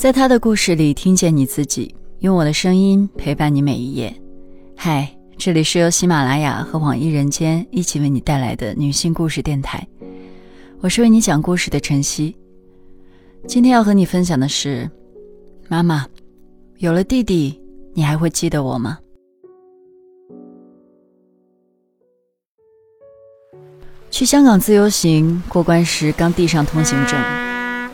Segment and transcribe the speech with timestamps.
[0.00, 4.10] 在他的故事里听见你自己，用我的声音陪伴你每一页。
[4.74, 9.86] 嗨，这里是由喜马拉雅和网易人间一起为你带来的女性故事电台，
[10.80, 12.34] 我是为你讲故事的晨曦。
[13.46, 14.90] 今天要和你分享的是，
[15.68, 16.06] 妈妈，
[16.78, 17.60] 有了弟弟，
[17.92, 18.98] 你还会记得我吗？
[24.10, 27.20] 去香港自由行过关时，刚递上通行证，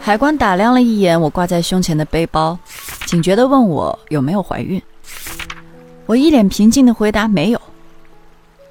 [0.07, 2.57] 海关打量了一眼我挂在胸前的背包，
[3.07, 4.81] 警觉地问我有没有怀孕。
[6.07, 7.61] 我一脸平静地回答没有。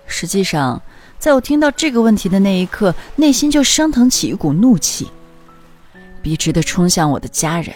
[0.05, 0.81] 实际上，
[1.19, 5.09] 在我听到这个问题的那一刻，内心就升腾起一股怒气，
[6.21, 7.75] 笔直地冲向我的家人。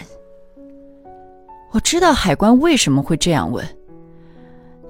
[1.70, 3.62] 我知道海关为什么会这样问。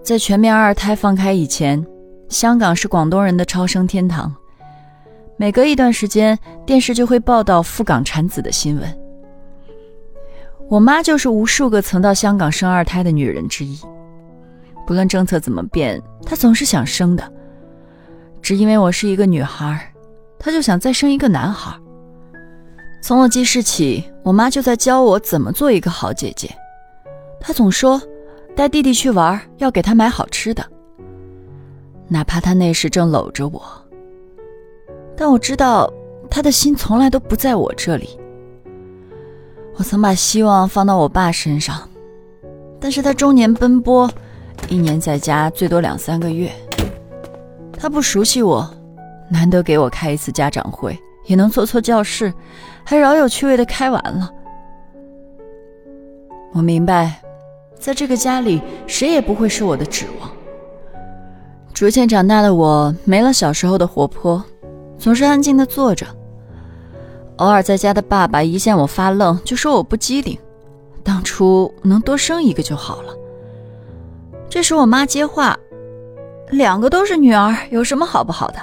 [0.01, 1.85] 在全面二胎放开以前，
[2.29, 4.33] 香港是广东人的超生天堂。
[5.41, 9.01] 每隔一段时间，电视就会报道赴港产子的新闻。
[10.69, 13.81] 我妈就是无数个曾到香港生二胎的女人之一。
[14.87, 17.33] 不论政策怎么变，她总是想生的。
[18.43, 19.91] 只因为我是一个女孩，
[20.39, 21.75] 她就想再生一个男孩。
[23.03, 26.55] 从我记事起，我妈就在教我怎么做一个好姐姐。
[27.41, 27.99] 她总说，
[28.55, 30.63] 带弟弟去玩要给他买好吃的，
[32.09, 33.63] 哪怕他那时正搂着我。
[35.21, 35.93] 但我知道，
[36.31, 38.19] 他的心从来都不在我这里。
[39.77, 41.87] 我曾把希望放到我爸身上，
[42.81, 44.11] 但是他终年奔波，
[44.71, 46.51] 一年在家最多两三个月。
[47.71, 48.67] 他不熟悉我，
[49.29, 52.33] 难得给我开一次家长会，也能坐错教室，
[52.83, 54.33] 还饶有趣味的开完了。
[56.55, 57.21] 我明白，
[57.79, 60.31] 在这个家里，谁也不会是我的指望。
[61.75, 64.43] 逐渐长大的我，没了小时候的活泼。
[65.01, 66.07] 总是安静的坐着，
[67.37, 70.39] 偶尔在家的爸爸一见我发愣，就说我不机灵，
[71.03, 73.15] 当初能多生一个就好了。
[74.51, 75.59] 这时我妈接话
[76.53, 78.57] ：“两个都是女儿，有什么好不好的？”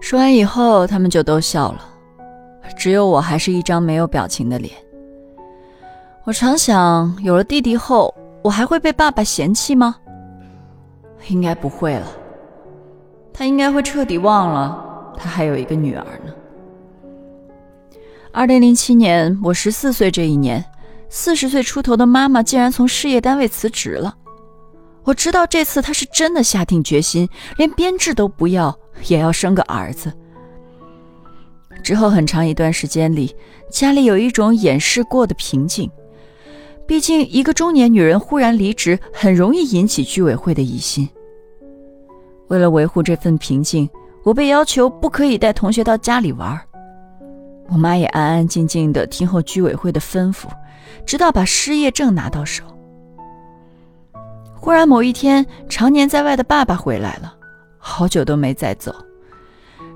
[0.00, 1.84] 说完以后，他们就都笑了，
[2.74, 4.72] 只有我还是一张没有表情的脸。
[6.24, 9.96] 我常想，有了弟弟后，我还会被爸爸嫌弃吗？
[11.28, 12.06] 应该不会了。
[13.36, 16.32] 他应该会彻底忘了，他还有一个女儿呢。
[18.30, 20.64] 二零零七年，我十四岁这一年，
[21.08, 24.14] 四十岁出头的妈妈竟然从事业单位辞职了。
[25.02, 28.76] 我知道这次她是真的下定决心，连编制都不要，
[29.08, 30.12] 也要生个儿子。
[31.82, 33.34] 之后很长一段时间里，
[33.68, 35.90] 家里有一种掩饰过的平静。
[36.86, 41.08] 毕竟，一个中年女人忽然离职，很容易引起居委会的疑心。
[42.54, 43.90] 为了维护这份平静，
[44.22, 46.56] 我被要求不可以带同学到家里玩。
[47.68, 50.46] 我妈也安安静静的听候居委会的吩咐，
[51.04, 52.62] 直到把失业证拿到手。
[54.54, 57.34] 忽然某一天，常年在外的爸爸回来了，
[57.76, 58.94] 好久都没再走。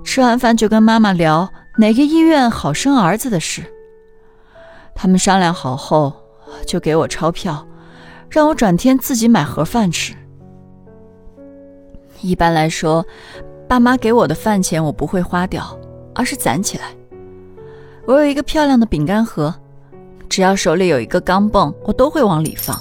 [0.02, 1.48] 吃完饭就跟妈妈聊
[1.78, 3.62] 哪个医院好生儿子的事。
[4.96, 6.12] 他们商量好后，
[6.66, 7.64] 就给我钞票，
[8.28, 10.12] 让我转天自己买盒饭吃。
[12.20, 13.04] 一般来说，
[13.68, 15.78] 爸妈给我的饭钱我不会花掉，
[16.14, 16.84] 而是攒起来。
[18.06, 19.54] 我有一个漂亮的饼干盒，
[20.28, 22.78] 只要手里有一个钢镚，我都会往里放。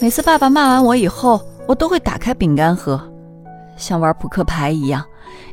[0.00, 3.00] 每次爸爸骂完我以后，我都会打开饼干盒，
[3.76, 5.04] 像玩扑克牌一样，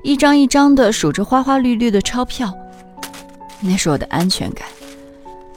[0.04, 2.54] 一张一张的数着花花绿绿的钞票。
[3.60, 4.68] 那是我的安全感。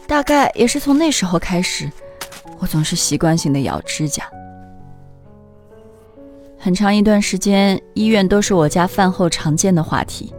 [0.07, 1.91] 大概也是从那时候开始，
[2.59, 4.25] 我总是习惯性的咬指甲。
[6.63, 10.31] 很长一段时间，医院都是我家饭后常见的话题。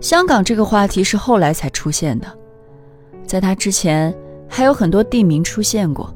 [0.00, 2.28] 香港这个话题是后来才出现的，
[3.26, 4.14] 在它之前
[4.48, 6.14] 还有很多地名出现过：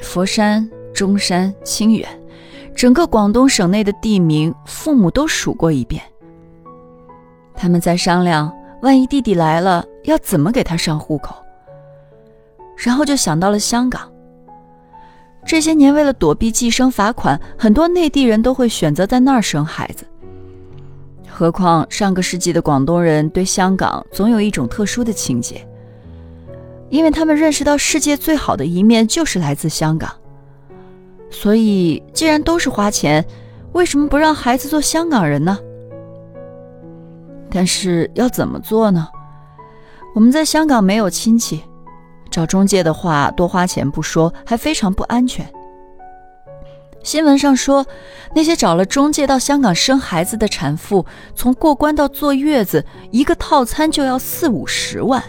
[0.00, 2.08] 佛山、中山、清远，
[2.76, 6.00] 整个广东省内的地名，父母都数过一遍。
[7.56, 11.34] 他们在商量，万一弟弟来了，要怎么给他上户口。
[12.76, 14.11] 然后就想到了香港。
[15.44, 20.06] 这些年，为了躲避计生罚款，很多内地人都会选择在那儿生孩子。
[21.28, 25.66] 何况上个世纪的广东人对香港总有一种特殊的情结，
[26.90, 30.10] 因为他们认识到世界最好的一面就是来自香港。
[31.30, 33.24] 所以，既然都是花钱，
[33.72, 35.58] 为什么不让孩子做香港人呢？
[37.50, 39.08] 但是要怎么做呢？
[40.14, 41.62] 我们在香港没有亲戚。
[42.32, 45.46] 找中介的话，多花钱不说，还非常不安全。
[47.04, 47.84] 新闻上说，
[48.34, 55.22] 那些找了中介到香港生孩子的产妇，从过关到坐月子，一个套餐就要四五十万。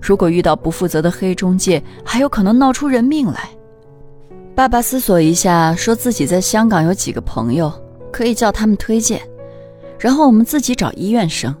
[0.00, 3.50] 如果遇到不负责的黑中介，还有可能闹出人命来。
[4.54, 7.72] 爸爸思索一下，说自己在香港有几个朋友，
[8.12, 9.20] 可以叫他们推荐，
[9.98, 11.54] 然后我们自己找医院生，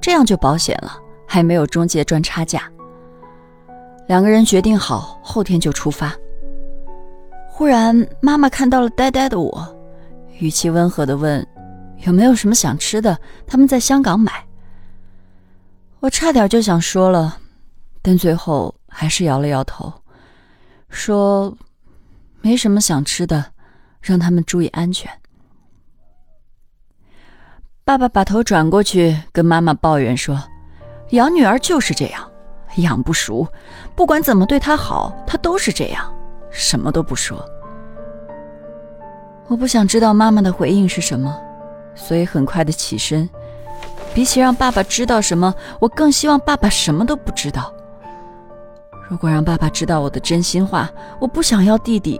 [0.00, 0.92] 这样就保险了，
[1.26, 2.71] 还没有中介赚差价。
[4.12, 6.14] 两个人决定好，后天就出发。
[7.48, 9.66] 忽然，妈妈看到了呆呆的我，
[10.38, 11.46] 语气温和的问
[12.04, 13.18] ：“有没有什么想吃的？
[13.46, 14.46] 他们在香港买。”
[16.00, 17.38] 我差点就想说了，
[18.02, 19.90] 但最后还是摇了摇头，
[20.90, 21.56] 说
[22.42, 23.42] ：“没什么想吃的，
[24.02, 25.10] 让他们注意安全。”
[27.82, 30.38] 爸爸把头转过去，跟妈妈抱怨说
[31.12, 32.30] ：“养女儿就是这样，
[32.76, 33.46] 养不熟，
[33.94, 36.12] 不管怎么对他好，他都是这样，
[36.50, 37.44] 什么都不说。”
[39.48, 41.36] 我不想知道妈妈的回应是什么，
[41.94, 43.28] 所以很快的起身。
[44.14, 47.72] 比起让爸爸知道什么，我更希望爸爸什么都不知道。
[49.08, 52.18] 如果让爸爸知道我的真心话，我不想要弟弟，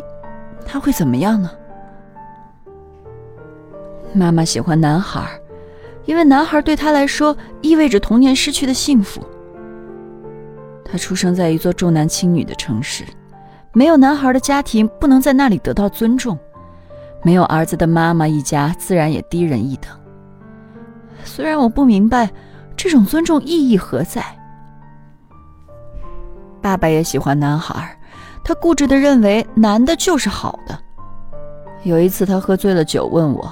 [0.67, 1.51] 他会怎么样呢？
[4.13, 5.27] 妈妈喜欢男孩，
[6.05, 9.23] 因为男孩对他来说意味着童年失去的幸福。
[10.93, 13.03] 他出生在一座重男轻女的城市，
[13.73, 16.39] 没有男孩的家庭不能在那里得到尊重，
[17.23, 19.91] 没有儿子的妈妈一家自然也低人一等。
[21.25, 22.31] 虽然我不明白
[22.77, 24.23] 这种尊重意义何在，
[26.61, 27.99] 爸爸也喜欢男孩，
[28.45, 30.79] 他固执的认为男的就是好的。
[31.85, 33.51] 有一次他喝醉了酒，问我：“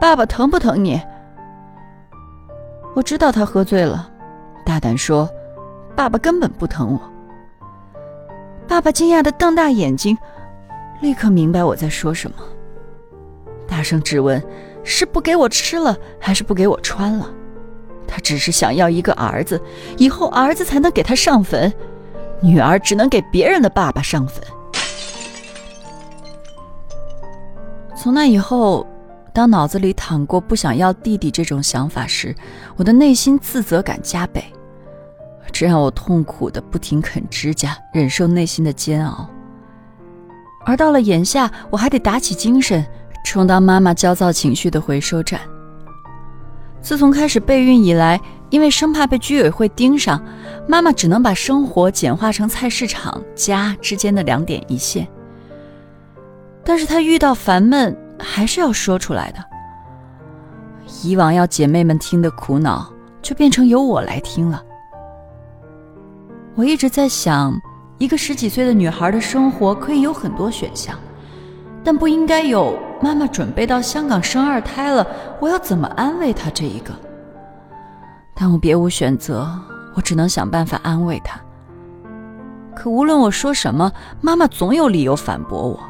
[0.00, 0.98] 爸爸疼不疼你？”
[2.96, 4.10] 我知道他喝醉了，
[4.64, 5.28] 大胆说
[5.98, 7.00] ：“爸爸根本不疼我。”
[8.68, 10.16] 爸爸惊讶的瞪大眼睛，
[11.00, 12.36] 立刻明白我在说什么，
[13.66, 14.40] 大声质问。
[14.84, 17.28] 是不给我吃了，还是不给我穿了？
[18.06, 19.60] 他只是想要一个儿子，
[19.98, 21.70] 以后儿子才能给他上坟，
[22.40, 24.42] 女儿只能给别人的爸爸上坟。
[27.94, 28.86] 从那以后，
[29.34, 32.34] 当脑子里淌过不想要弟弟这种想法时，
[32.76, 34.42] 我的内心自责感加倍，
[35.60, 39.28] 这让我痛苦的不停啃指甲，忍受内心的煎熬。
[40.64, 42.86] 而到了眼下，我还得打起精神。
[43.24, 45.40] 充当妈妈焦躁情绪的回收站。
[46.80, 48.20] 自从开始备孕以来，
[48.50, 50.24] 因为生怕被居委会盯上，
[50.68, 55.08] 妈妈只能把生活简化成菜市场家之间的两点一线。
[56.62, 59.44] 但是她遇到烦闷，还是要说出来的。
[61.02, 62.88] 以往要姐妹们听的苦恼，
[63.20, 64.62] 就变成由我来听了。
[66.54, 67.58] 我一直在想，
[67.98, 70.98] 一个十几岁的女孩的生活可以有很多选项。
[71.84, 75.06] 但不应该有妈妈准备到香港生二胎了，
[75.40, 76.92] 我要怎么安慰她这一个？
[78.34, 79.48] 但我别无选择，
[79.94, 81.40] 我只能想办法安慰她。
[82.74, 83.90] 可无论我说什么，
[84.20, 85.80] 妈妈总有理由反驳我。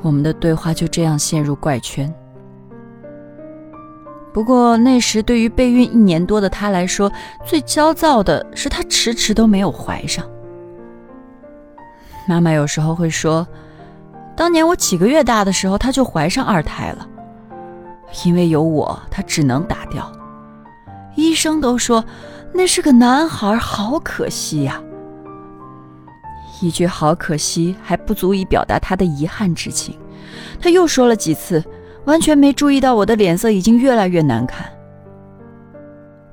[0.00, 2.12] 我们的对话就这样陷入怪圈。
[4.32, 7.12] 不过那时对于备孕一年多的她来说，
[7.44, 10.24] 最焦躁的是她迟迟都没有怀上。
[12.26, 13.46] 妈妈有时候会说。
[14.34, 17.06] 当年我几个月大的时候，她就怀上二胎了。
[18.24, 20.10] 因为有我，她只能打掉。
[21.14, 22.02] 医生都说
[22.54, 24.82] 那是个男孩，好可惜呀。
[26.62, 29.98] 一句“好可惜”还不足以表达她的遗憾之情。
[30.58, 31.62] 她又说了几次，
[32.04, 34.66] 完全没注意到我的脸色已经越来越难看。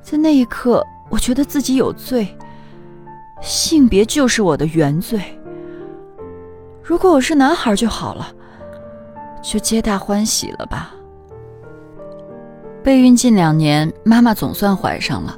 [0.01, 2.27] 在那一刻，我觉得自己有罪，
[3.41, 5.21] 性别就是我的原罪。
[6.81, 8.27] 如果我是男孩就好了，
[9.43, 10.91] 就皆大欢喜了吧。
[12.81, 15.37] 备孕近两年，妈妈总算怀上了，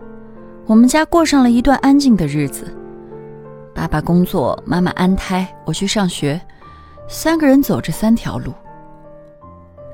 [0.66, 2.74] 我们家过上了一段安静的日子。
[3.74, 6.40] 爸爸工作，妈妈安胎，我去上学，
[7.10, 8.54] 三个人走着三条路。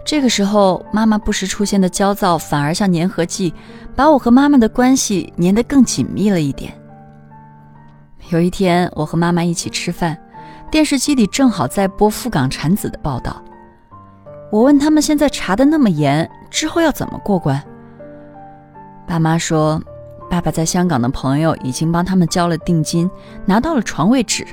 [0.08, 3.54] 这个时候，妈妈不时出现的焦躁，反而像粘合剂，
[3.94, 6.74] 把我和妈妈的关系粘得更紧密了一点。
[8.30, 10.18] 有一天，我和妈妈一起吃饭。
[10.72, 13.44] 电视机里正好在播赴港产子的报道，
[14.50, 17.62] 我问他们现在查的那么严，之后要怎么过关？
[19.06, 19.82] 爸妈说，
[20.30, 23.12] 爸爸在香港的朋友已经帮他们交了定金，
[23.46, 24.48] 拿到了床位纸，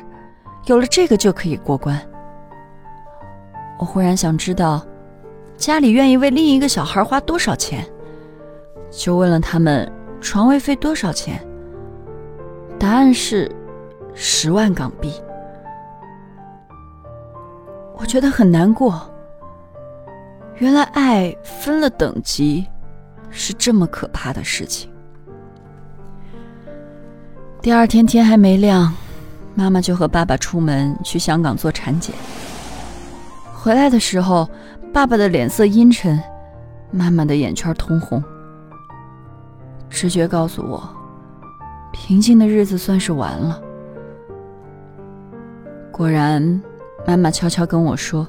[0.66, 1.96] 有了这个就可以过关。
[3.78, 4.84] 我忽然想知道，
[5.56, 7.86] 家里愿意为另一个小孩花多少钱，
[8.90, 11.40] 就问了他们床位费多少钱，
[12.78, 13.50] 答案是
[14.14, 15.12] 十万港币。
[17.96, 19.10] 我觉得很难过。
[20.58, 22.66] 原来爱分了等级，
[23.30, 24.90] 是这么可怕的事情。
[27.60, 28.92] 第二天天还没亮，
[29.54, 32.14] 妈妈就和爸爸出门去香港做产检。
[33.52, 34.48] 回来的时候，
[34.94, 36.22] 爸爸的脸色阴沉，
[36.92, 38.22] 妈妈的眼圈通红。
[39.90, 40.88] 直觉告诉我，
[41.92, 43.60] 平静的日子算是完了。
[45.90, 46.62] 果然，
[47.04, 48.24] 妈妈悄悄跟我说，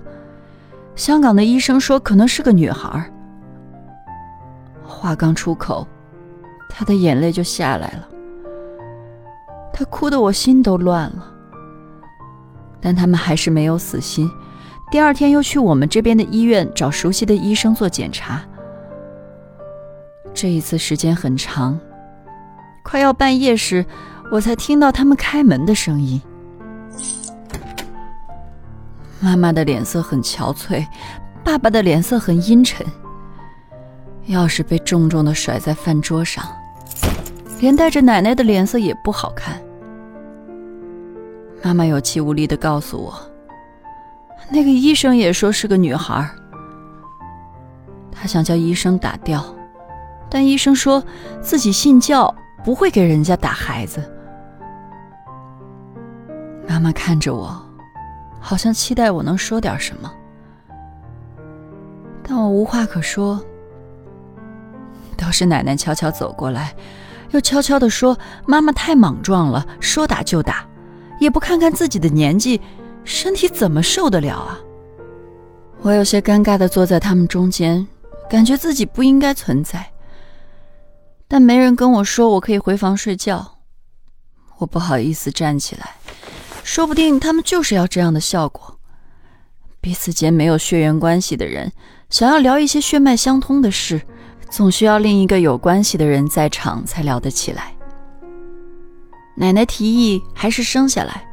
[0.96, 3.12] 香港的医生说可能是个女孩。
[4.84, 5.88] 话刚出口，
[6.68, 8.10] 她的眼泪就下来了。
[9.72, 11.32] 她哭得我心都乱了。
[12.82, 14.28] 但他们还是没有死心。
[14.92, 18.42] 第二天又去我们这边的医院找熟悉的医生做检查。
[20.34, 21.80] 这一次时间很长，
[22.84, 23.86] 快要半夜时，
[24.32, 26.22] 我才听到他们开门的声音。
[29.20, 30.86] 妈妈的脸色很憔悴，
[31.44, 32.86] 爸爸的脸色很阴沉。
[34.28, 36.46] 钥匙被重重的甩在饭桌上，
[37.60, 39.60] 连带着奶奶的脸色也不好看。
[41.64, 43.35] 妈妈有气无力的告诉我。
[44.50, 46.30] 那个医生也说是个女孩，
[48.12, 49.44] 他想叫医生打掉，
[50.30, 51.04] 但医生说
[51.42, 52.34] 自己信教，
[52.64, 54.02] 不会给人家打孩子。
[56.68, 57.60] 妈妈看着我，
[58.40, 60.12] 好像期待我能说点什么，
[62.24, 63.44] 但我无话可说。
[65.18, 66.74] 倒是奶奶悄悄走过来，
[67.32, 70.66] 又悄悄地说：“妈妈太莽撞了，说打就打，
[71.20, 72.62] 也不看看自己的年纪。”
[73.06, 74.60] 身体怎么受得了啊！
[75.82, 77.88] 我有些尴尬的坐在他们中间，
[78.28, 79.86] 感觉自己不应该存在。
[81.28, 83.60] 但没人跟我说我可以回房睡觉，
[84.58, 85.96] 我不好意思站起来。
[86.64, 88.80] 说不定他们就是要这样的效果。
[89.80, 91.72] 彼此间没有血缘关系的人，
[92.10, 94.02] 想要聊一些血脉相通的事，
[94.50, 97.76] 总需要另一个有关系的人在场才聊得起来。
[99.36, 101.28] 奶奶提议还是生下来。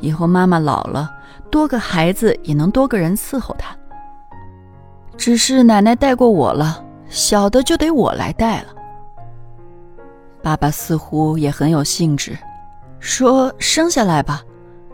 [0.00, 1.10] 以后妈妈老了，
[1.50, 3.76] 多个孩子也能多个人伺候她。
[5.16, 8.68] 只是奶奶带过我了，小的就得我来带了。
[10.42, 12.36] 爸爸似乎也很有兴致，
[13.00, 14.42] 说生下来吧，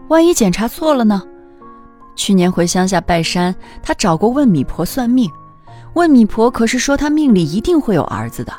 [0.08, 1.22] 万一检查错了呢？
[2.14, 5.30] 去年回乡下拜山，他找过问米婆算命，
[5.94, 8.52] 问米婆可是说他命里一定会有儿子的。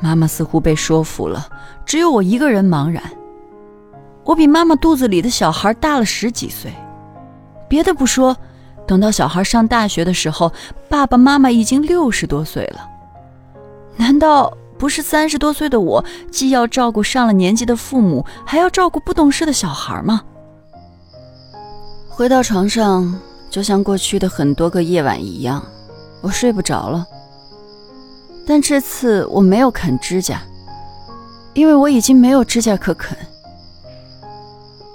[0.00, 1.48] 妈妈似乎被说服了，
[1.86, 3.02] 只有我一个人茫然。
[4.24, 6.72] 我比妈妈肚子里的小孩大了十几岁，
[7.68, 8.36] 别的不说，
[8.86, 10.52] 等到小孩上大学的时候，
[10.88, 12.88] 爸爸妈妈已经六十多岁了。
[13.96, 20.22] 难道不是三十多岁的我，既要照顾上了年纪的父母，还要照顾不懂事的小孩吗？
[22.08, 23.18] 回到床上，
[23.50, 25.62] 就像过去的很多个夜晚一样，
[26.20, 27.04] 我睡不着了。
[28.46, 30.40] 但这次我没有啃指甲，
[31.54, 33.16] 因为我已经没有指甲可啃。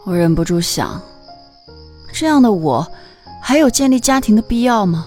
[0.07, 1.01] 我忍不住想，
[2.13, 2.87] 这样的我，
[3.41, 5.05] 还有建立家庭的必要吗？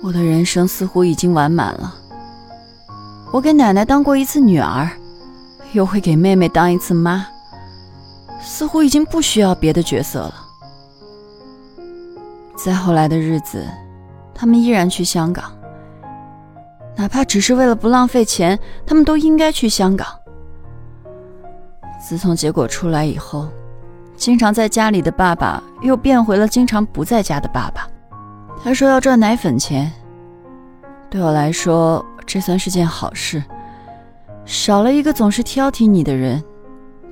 [0.00, 1.92] 我的人生似乎已经完满了。
[3.32, 4.88] 我给奶奶当过一次女儿，
[5.72, 7.26] 又会给妹妹当一次妈，
[8.40, 10.34] 似乎已经不需要别的角色了。
[12.56, 13.66] 再后来的日子，
[14.32, 15.50] 他们依然去香港，
[16.94, 18.56] 哪怕只是为了不浪费钱，
[18.86, 20.06] 他们都应该去香港。
[22.02, 23.48] 自从结果出来以后，
[24.16, 27.86] 经常在家里的爸爸又变回了经常不在家的爸爸。
[28.62, 29.90] 他说要赚奶粉钱，
[31.08, 33.42] 对我来说这算是件好事，
[34.44, 36.42] 少了一个总是挑剔你的人，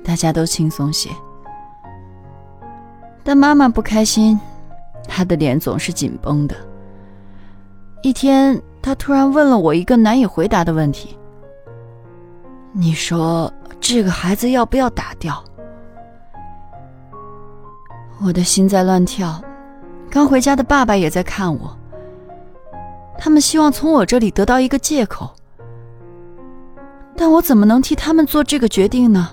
[0.03, 1.09] 大家都轻松些。
[3.23, 4.39] 但妈妈不开心，
[5.07, 6.55] 她的脸总是紧绷的。
[8.01, 11.17] 一天，她突然问了我一个难以回答的问题
[12.71, 13.51] ：“你说？”
[13.81, 15.43] 这个孩子要不要打掉？
[18.23, 19.41] 我的心在乱跳。
[20.07, 21.75] 刚回家的爸爸也在看我，
[23.17, 25.31] 他们希望从我这里得到一个借口。
[27.17, 29.29] 但我怎么能替他们做这个决定呢？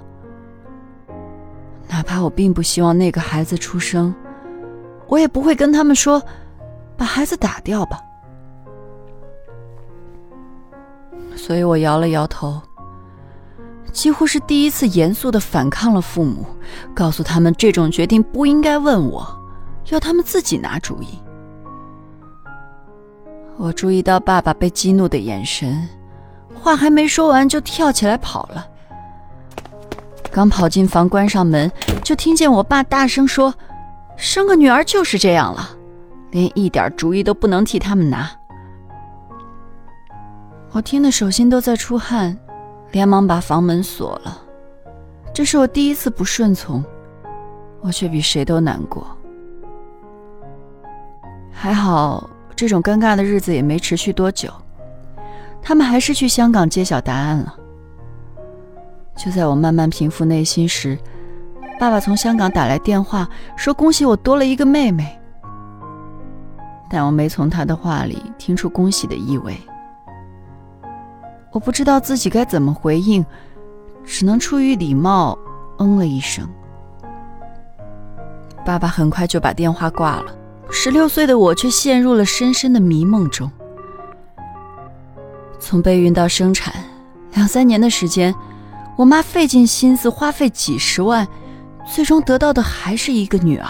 [1.88, 4.14] 哪怕我并不希望那个孩子出生，
[5.09, 6.23] 我也不会跟他们说
[6.97, 8.00] 把孩子打掉吧。
[11.37, 12.61] 所以我摇了摇头。
[13.92, 16.47] 几乎是第一次严肃的反抗了父母，
[16.95, 19.26] 告诉他们这种决定不应该问我，
[19.88, 21.18] 要他们自己拿主意。
[23.57, 25.88] 我注意到爸爸被激怒的眼神，
[26.54, 28.64] 话还没说完就跳起来跑了。
[30.30, 31.71] 刚跑进房，关上门，
[32.04, 33.52] 就听见我爸大声说
[34.16, 35.71] ：“生个女儿就是这样了，
[36.30, 38.30] 连一点主意都不能替他们拿。”
[40.71, 42.38] 我听得手心都在出汗。
[42.90, 44.42] 连忙把房门锁了。
[45.33, 46.85] 这是我第一次不顺从，
[47.80, 49.07] 我却比谁都难过。
[51.52, 54.52] 还好，这种尴尬的日子也没持续多久，
[55.62, 57.54] 他们还是去香港揭晓答案了。
[59.16, 60.97] 就在我慢慢平复内心时，
[61.78, 65.18] 爸爸从香港打来电话，说恭喜我多了一个妹妹。
[66.90, 69.57] 但我没从他的话里听出恭喜的意味。
[71.52, 73.25] 我不知道自己该怎么回应，
[74.05, 75.38] 只能出于礼貌
[75.78, 76.49] 嗯了一声。
[78.64, 80.35] 爸爸很快就把电话挂了，
[80.71, 83.50] 十六岁的我却陷入了深深的迷梦中。
[85.59, 86.75] 从备孕到生产，
[87.33, 88.35] 两三年的时间。
[88.97, 91.25] 我妈费尽心思，花费几十万，
[91.87, 93.69] 最终得到的还是一个女儿。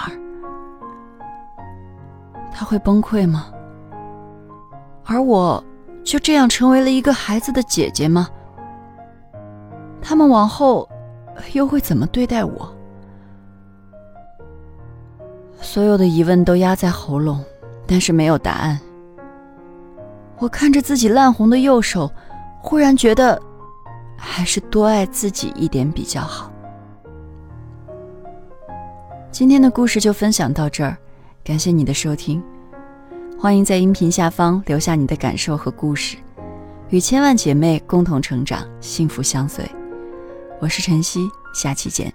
[2.50, 3.49] 她会崩溃吗？
[5.04, 5.62] 而我，
[6.08, 8.30] 就这样成为了一个孩子的姐姐吗？
[10.00, 10.88] 他们往后
[11.52, 12.74] 又会怎么对待我？
[15.60, 17.44] 所有的疑问都压在喉咙，
[17.86, 18.80] 但是没有答案。
[20.38, 22.10] 我看着自己烂红的右手，
[22.62, 23.38] 忽然觉得。
[24.20, 26.50] 还是多爱自己一点比较好。
[29.30, 30.96] 今天的故事就分享到这儿，
[31.44, 32.42] 感谢你的收听，
[33.40, 36.16] 欢迎在音频下方留下你的感受和故事，
[36.88, 39.64] 与千万姐妹共同成长，幸福相随。
[40.59, 41.21] 我是晨曦，
[41.54, 42.12] 下期见。